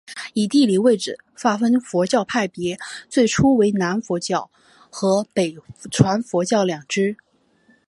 [0.33, 2.75] 以地理位置划分的佛教派别
[3.07, 4.49] 最初为南传佛教
[4.89, 5.55] 和北
[5.91, 7.17] 传佛教两支。